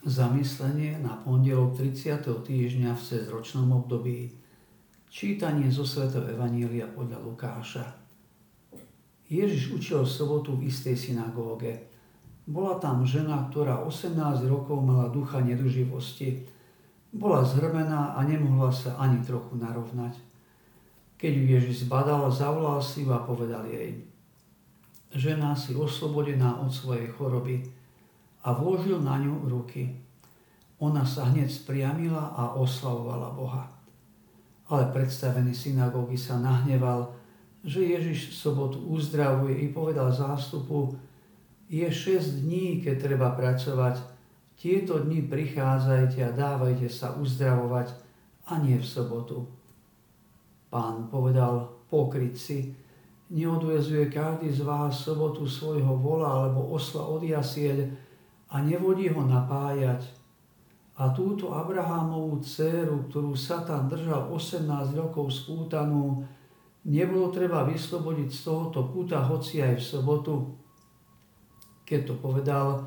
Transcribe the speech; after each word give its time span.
Zamyslenie 0.00 0.96
na 0.96 1.12
pondelok 1.12 1.76
30. 1.76 2.24
týždňa 2.24 2.96
v 2.96 3.02
cezročnom 3.04 3.68
období. 3.84 4.32
Čítanie 5.12 5.68
zo 5.68 5.84
Svetého 5.84 6.24
Evanília 6.24 6.88
podľa 6.88 7.20
Lukáša. 7.20 7.84
Ježiš 9.28 9.76
učil 9.76 10.00
sobotu 10.08 10.56
v 10.56 10.72
istej 10.72 10.96
synagóge. 10.96 11.84
Bola 12.48 12.80
tam 12.80 13.04
žena, 13.04 13.52
ktorá 13.52 13.84
18 13.84 14.16
rokov 14.48 14.80
mala 14.80 15.12
ducha 15.12 15.44
neduživosti. 15.44 16.48
Bola 17.12 17.44
zhrmená 17.44 18.16
a 18.16 18.24
nemohla 18.24 18.72
sa 18.72 18.96
ani 18.96 19.20
trochu 19.20 19.60
narovnať. 19.60 20.16
Keď 21.20 21.32
ju 21.36 21.44
Ježiš 21.44 21.84
zbadal, 21.84 22.24
zavolal 22.32 22.80
si 22.80 23.04
ju 23.04 23.12
a 23.12 23.20
povedal 23.20 23.68
jej, 23.68 24.00
žena 25.12 25.52
si 25.52 25.76
oslobodená 25.76 26.56
od 26.56 26.72
svojej 26.72 27.12
choroby 27.12 27.79
a 28.40 28.48
vložil 28.56 29.00
na 29.00 29.20
ňu 29.20 29.48
ruky. 29.48 29.92
Ona 30.80 31.04
sa 31.04 31.28
hneď 31.28 31.52
spriamila 31.52 32.32
a 32.32 32.56
oslavovala 32.56 33.36
Boha. 33.36 33.68
Ale 34.70 34.88
predstavený 34.94 35.52
synagógy 35.52 36.16
sa 36.16 36.40
nahneval, 36.40 37.12
že 37.60 37.84
Ježiš 37.84 38.32
v 38.32 38.38
sobotu 38.40 38.78
uzdravuje 38.88 39.60
i 39.60 39.66
povedal 39.68 40.08
zástupu, 40.08 40.96
je 41.68 41.84
6 41.86 42.42
dní, 42.42 42.80
keď 42.80 42.94
treba 42.98 43.28
pracovať, 43.36 44.00
tieto 44.60 45.00
dni 45.00 45.24
prichádzajte 45.28 46.20
a 46.20 46.36
dávajte 46.36 46.88
sa 46.92 47.16
uzdravovať 47.16 47.92
a 48.50 48.58
nie 48.60 48.76
v 48.76 48.84
sobotu. 48.84 49.48
Pán 50.68 51.08
povedal, 51.08 51.70
pokrytci, 51.88 52.74
neodvezuje 53.30 54.10
každý 54.10 54.50
z 54.50 54.66
vás 54.66 55.00
sobotu 55.00 55.46
svojho 55.46 55.96
vola 55.96 56.44
alebo 56.44 56.74
osla 56.74 57.06
od 57.06 57.22
jasieľ, 57.22 57.88
a 58.50 58.56
nevodí 58.58 59.06
ho 59.10 59.22
napájať. 59.22 60.02
A 61.00 61.14
túto 61.16 61.56
Abrahámovú 61.56 62.42
dceru, 62.44 63.08
ktorú 63.08 63.32
Satan 63.32 63.88
držal 63.88 64.28
18 64.28 64.68
rokov 64.92 65.32
spútanú, 65.32 66.26
nebolo 66.84 67.32
treba 67.32 67.64
vyslobodiť 67.64 68.28
z 68.28 68.40
tohoto 68.44 68.84
puta, 68.90 69.24
hoci 69.24 69.64
aj 69.64 69.80
v 69.80 69.84
sobotu. 69.84 70.34
Keď 71.88 72.00
to 72.04 72.14
povedal, 72.20 72.84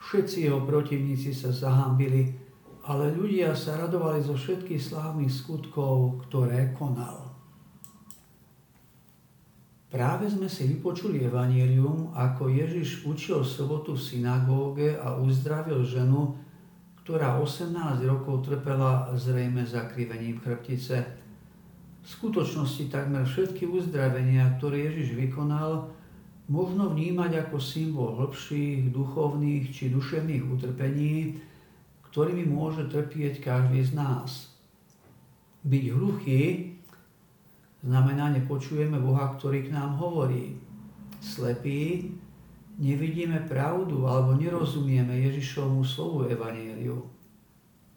všetci 0.00 0.48
jeho 0.48 0.64
protivníci 0.64 1.36
sa 1.36 1.52
zahambili, 1.52 2.32
ale 2.88 3.12
ľudia 3.12 3.52
sa 3.52 3.76
radovali 3.76 4.24
zo 4.24 4.34
všetkých 4.34 4.80
slávnych 4.80 5.30
skutkov, 5.30 6.24
ktoré 6.26 6.72
konal. 6.72 7.29
Práve 9.90 10.30
sme 10.30 10.46
si 10.46 10.70
vypočuli 10.70 11.26
evanílium, 11.26 12.14
ako 12.14 12.46
Ježiš 12.46 13.02
učil 13.10 13.42
sobotu 13.42 13.98
v 13.98 14.06
synagóge 14.06 14.94
a 14.94 15.18
uzdravil 15.18 15.82
ženu, 15.82 16.38
ktorá 17.02 17.42
18 17.42 17.74
rokov 18.06 18.46
trpela 18.46 19.10
zrejme 19.18 19.66
zakrivením 19.66 20.38
chrbtice. 20.38 20.94
V 22.00 22.06
skutočnosti 22.06 22.86
takmer 22.86 23.26
všetky 23.26 23.66
uzdravenia, 23.66 24.54
ktoré 24.62 24.94
Ježiš 24.94 25.18
vykonal, 25.18 25.90
možno 26.46 26.94
vnímať 26.94 27.50
ako 27.50 27.58
symbol 27.58 28.14
hĺbších, 28.14 28.94
duchovných 28.94 29.74
či 29.74 29.90
duševných 29.90 30.46
utrpení, 30.54 31.42
ktorými 32.14 32.46
môže 32.46 32.86
trpieť 32.86 33.42
každý 33.42 33.82
z 33.82 33.98
nás. 33.98 34.54
Byť 35.66 35.84
hluchý 35.90 36.42
znamená, 37.84 38.32
nepočujeme 38.32 39.00
Boha, 39.00 39.32
ktorý 39.36 39.68
k 39.68 39.74
nám 39.74 39.96
hovorí. 39.96 40.56
Slepí, 41.20 42.12
nevidíme 42.80 43.44
pravdu 43.44 44.08
alebo 44.08 44.36
nerozumieme 44.36 45.12
Ježišovmu 45.28 45.84
slovu 45.84 46.28
Evangeliu. 46.28 47.04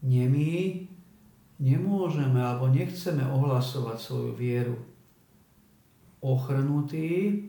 Nemí, 0.00 0.88
nemôžeme 1.60 2.40
alebo 2.40 2.72
nechceme 2.72 3.20
ohlasovať 3.28 3.96
svoju 4.00 4.32
vieru. 4.32 4.76
Ochrnutí, 6.24 7.44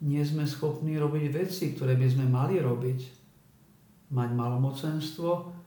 nie 0.00 0.22
sme 0.24 0.48
schopní 0.48 0.96
robiť 0.96 1.24
veci, 1.28 1.76
ktoré 1.76 1.92
by 1.96 2.06
sme 2.08 2.24
mali 2.28 2.56
robiť. 2.56 3.00
Mať 4.10 4.30
malomocenstvo, 4.32 5.60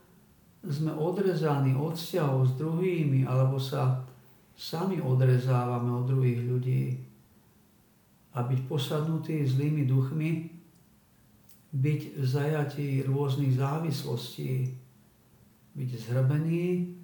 sme 0.64 0.92
odrezaní 0.96 1.76
od 1.76 1.94
vzťahov 1.94 2.40
s 2.48 2.52
druhými 2.56 3.28
alebo 3.28 3.60
sa 3.60 4.00
sami 4.54 5.02
odrezávame 5.02 5.90
od 5.90 6.06
druhých 6.06 6.40
ľudí 6.46 6.84
a 8.34 8.42
byť 8.42 8.60
posadnutý 8.66 9.46
zlými 9.46 9.86
duchmi, 9.86 10.50
byť 11.74 12.00
zajatí 12.22 13.02
rôznych 13.06 13.58
závislostí, 13.58 14.70
byť 15.74 15.90
zhrbený, 16.06 16.94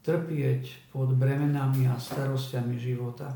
trpieť 0.00 0.88
pod 0.88 1.12
bremenami 1.12 1.84
a 1.84 2.00
starostiami 2.00 2.80
života. 2.80 3.28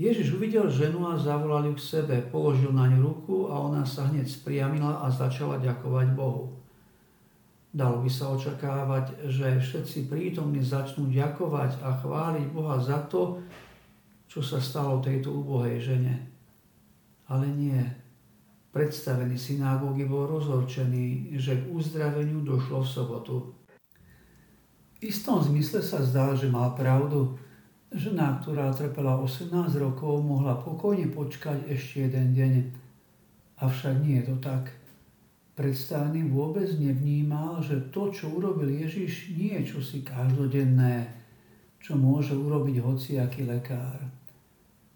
Ježiš 0.00 0.32
uvidel 0.36 0.68
ženu 0.72 1.12
a 1.12 1.20
zavolal 1.20 1.68
ju 1.68 1.74
k 1.76 1.84
sebe, 2.00 2.16
položil 2.32 2.72
na 2.72 2.88
ňu 2.88 3.04
ruku 3.04 3.52
a 3.52 3.60
ona 3.60 3.84
sa 3.84 4.08
hneď 4.08 4.24
spriamila 4.24 5.04
a 5.04 5.12
začala 5.12 5.60
ďakovať 5.60 6.16
Bohu. 6.16 6.56
Dalo 7.70 8.02
by 8.02 8.10
sa 8.10 8.34
očakávať, 8.34 9.30
že 9.30 9.62
všetci 9.62 10.10
prítomní 10.10 10.58
začnú 10.58 11.06
ďakovať 11.06 11.78
a 11.86 11.94
chváliť 12.02 12.46
Boha 12.50 12.82
za 12.82 12.98
to, 13.06 13.38
čo 14.26 14.42
sa 14.42 14.58
stalo 14.58 14.98
tejto 14.98 15.30
úbohej 15.30 15.78
žene. 15.78 16.18
Ale 17.30 17.46
nie. 17.46 17.78
Predstavený 18.74 19.38
synagógy 19.38 20.02
bol 20.02 20.26
rozhorčený, 20.26 21.38
že 21.38 21.62
k 21.62 21.70
uzdraveniu 21.70 22.42
došlo 22.42 22.82
v 22.82 22.90
sobotu. 22.90 23.36
V 24.98 25.06
istom 25.06 25.38
zmysle 25.38 25.78
sa 25.78 26.02
zdá, 26.02 26.34
že 26.34 26.50
mal 26.50 26.74
pravdu. 26.74 27.38
Žena, 27.94 28.42
ktorá 28.42 28.74
trpela 28.74 29.14
18 29.22 29.50
rokov, 29.78 30.22
mohla 30.26 30.58
pokojne 30.58 31.06
počkať 31.10 31.70
ešte 31.70 32.10
jeden 32.10 32.34
deň. 32.34 32.52
Avšak 33.62 33.94
nie 34.02 34.18
je 34.18 34.34
to 34.34 34.36
tak 34.42 34.79
predstavený 35.60 36.32
vôbec 36.32 36.72
nevnímal, 36.80 37.60
že 37.60 37.92
to, 37.92 38.08
čo 38.08 38.32
urobil 38.32 38.72
Ježiš, 38.72 39.36
nie 39.36 39.60
je 39.60 39.76
čosi 39.76 40.00
každodenné, 40.00 41.04
čo 41.76 42.00
môže 42.00 42.32
urobiť 42.32 42.80
hociaký 42.80 43.44
lekár. 43.44 44.00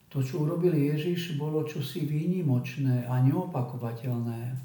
To, 0.08 0.24
čo 0.24 0.48
urobil 0.48 0.72
Ježiš, 0.72 1.36
bolo 1.36 1.68
čosi 1.68 2.08
výnimočné 2.08 3.04
a 3.04 3.20
neopakovateľné. 3.20 4.56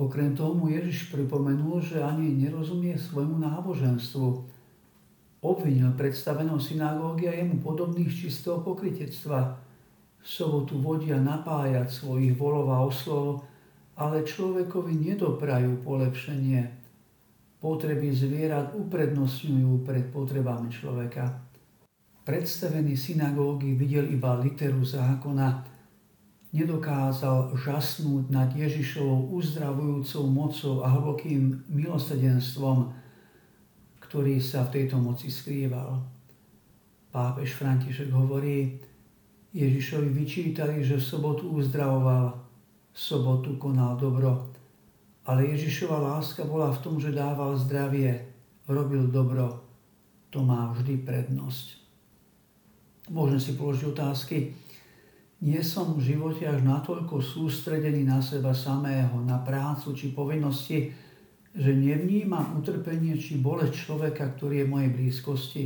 Okrem 0.00 0.32
tomu 0.32 0.72
Ježiš 0.72 1.12
pripomenul, 1.12 1.84
že 1.84 2.00
ani 2.00 2.32
nerozumie 2.32 2.96
svojmu 2.96 3.44
náboženstvu. 3.44 4.28
Obvinil 5.44 5.92
predstavenou 6.00 6.56
synagógy 6.56 7.28
a 7.28 7.36
jemu 7.36 7.60
podobných 7.60 8.08
čistého 8.08 8.64
pokritectva. 8.64 9.60
V 10.22 10.26
sobotu 10.26 10.80
vodia 10.80 11.20
napájať 11.20 11.92
svojich 11.92 12.32
volov 12.38 12.72
a 12.72 12.78
oslov, 12.88 13.51
ale 13.96 14.24
človekovi 14.24 15.12
nedoprajú 15.12 15.84
polepšenie. 15.84 16.60
Potreby 17.62 18.10
zvierat 18.10 18.74
uprednostňujú 18.74 19.86
pred 19.86 20.10
potrebami 20.10 20.72
človeka. 20.72 21.30
Predstavený 22.22 22.94
synagógy 22.94 23.74
videl 23.74 24.06
iba 24.10 24.38
literu 24.38 24.82
zákona, 24.82 25.66
nedokázal 26.52 27.54
žasnúť 27.56 28.28
nad 28.28 28.50
Ježišovou 28.52 29.32
uzdravujúcou 29.38 30.24
mocou 30.28 30.74
a 30.84 30.92
hlbokým 30.92 31.64
milosedenstvom, 31.70 32.92
ktorý 34.02 34.36
sa 34.42 34.68
v 34.68 34.72
tejto 34.76 35.00
moci 35.00 35.32
skrýval. 35.32 36.02
Pápež 37.08 37.56
František 37.56 38.12
hovorí, 38.12 38.76
Ježišovi 39.52 40.08
vyčítali, 40.12 40.80
že 40.84 40.96
v 40.96 41.04
sobotu 41.04 41.48
uzdravoval, 41.52 42.41
sobotu 42.92 43.56
konal 43.56 43.96
dobro. 43.96 44.52
Ale 45.24 45.48
Ježišova 45.56 45.98
láska 45.98 46.44
bola 46.44 46.70
v 46.70 46.82
tom, 46.84 47.00
že 47.00 47.14
dával 47.14 47.56
zdravie, 47.56 48.28
robil 48.68 49.08
dobro. 49.08 49.64
To 50.32 50.44
má 50.44 50.72
vždy 50.72 51.04
prednosť. 51.04 51.66
Môžem 53.12 53.40
si 53.42 53.52
položiť 53.58 53.84
otázky. 53.92 54.54
Nie 55.42 55.58
som 55.66 55.98
v 55.98 56.14
živote 56.14 56.46
až 56.46 56.62
natoľko 56.62 57.18
sústredený 57.18 58.06
na 58.06 58.22
seba 58.22 58.54
samého, 58.54 59.18
na 59.26 59.42
prácu 59.42 59.90
či 59.90 60.14
povinnosti, 60.14 60.94
že 61.52 61.70
nevnímam 61.74 62.62
utrpenie 62.62 63.18
či 63.18 63.42
bolesť 63.42 63.74
človeka, 63.74 64.38
ktorý 64.38 64.62
je 64.62 64.66
v 64.66 64.72
mojej 64.72 64.90
blízkosti. 64.94 65.64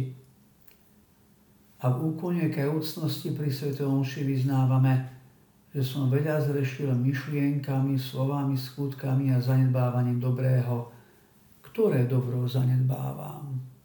A 1.84 1.92
v 1.92 1.96
úkone 2.10 2.48
kajúcnosti 2.48 3.36
pri 3.36 3.52
Svetom 3.52 4.00
Omši 4.00 4.24
vyznávame, 4.24 5.15
že 5.76 5.84
som 5.84 6.08
veľa 6.08 6.40
zrešil 6.40 6.88
myšlienkami, 6.88 8.00
slovami, 8.00 8.56
skutkami 8.56 9.36
a 9.36 9.44
zanedbávaním 9.44 10.16
dobrého. 10.16 10.88
Ktoré 11.60 12.08
dobro 12.08 12.48
zanedbávam? 12.48 13.75